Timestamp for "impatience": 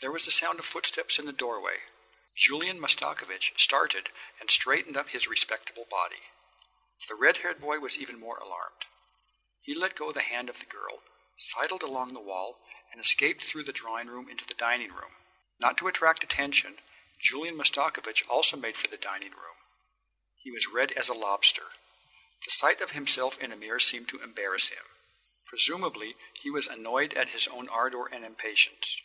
28.24-29.02